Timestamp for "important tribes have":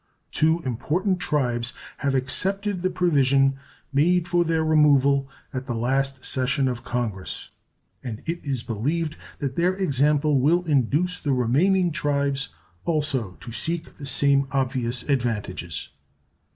0.61-2.15